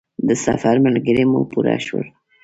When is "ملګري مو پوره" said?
0.85-1.75